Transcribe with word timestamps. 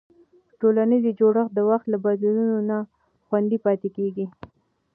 ټولنیز 0.59 1.03
جوړښت 1.19 1.51
د 1.55 1.59
وخت 1.69 1.85
له 1.89 1.97
بدلونونو 2.05 2.57
نه 2.69 2.77
خوندي 3.27 3.57
پاتې 3.65 3.89
کېږي. 3.97 4.25